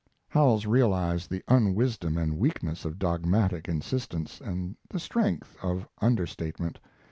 [0.29, 6.79] Howells realized the unwisdom and weakness of dogmatic insistence, and the strength of understatement.